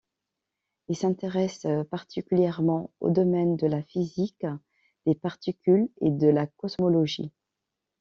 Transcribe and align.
Il 0.87 0.97
s'intéresse 0.97 1.67
particulièrement 1.91 2.89
aux 3.01 3.11
domaines 3.11 3.55
de 3.55 3.67
la 3.67 3.83
physique 3.83 4.47
des 5.05 5.13
particules 5.13 5.91
et 6.01 6.09
de 6.09 6.25
la 6.27 6.47
cosmologie. 6.47 7.31